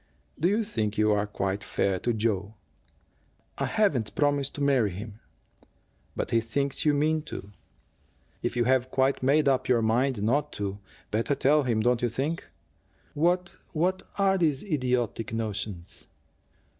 [0.39, 2.55] "Do you think you are quite fair to Joe?"
[3.59, 5.19] "I haven't promised to marry him."
[6.15, 7.51] "But he thinks you mean to.
[8.41, 10.79] If you have quite made up your mind not to,
[11.11, 12.49] better tell him, don't you think?
[13.13, 16.07] What what are these idiotic notions?"